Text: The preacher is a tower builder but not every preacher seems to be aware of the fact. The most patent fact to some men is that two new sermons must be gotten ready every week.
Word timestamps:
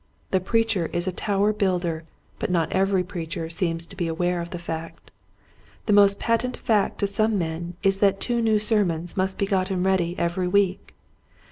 The 0.31 0.39
preacher 0.39 0.87
is 0.91 1.05
a 1.07 1.11
tower 1.11 1.53
builder 1.53 2.05
but 2.39 2.49
not 2.49 2.71
every 2.71 3.03
preacher 3.03 3.51
seems 3.51 3.85
to 3.85 3.95
be 3.95 4.07
aware 4.07 4.41
of 4.41 4.49
the 4.49 4.57
fact. 4.57 5.11
The 5.85 5.93
most 5.93 6.19
patent 6.19 6.57
fact 6.57 6.97
to 7.01 7.05
some 7.05 7.37
men 7.37 7.75
is 7.83 7.99
that 7.99 8.19
two 8.19 8.41
new 8.41 8.57
sermons 8.57 9.15
must 9.15 9.37
be 9.37 9.45
gotten 9.45 9.83
ready 9.83 10.15
every 10.17 10.47
week. 10.47 10.95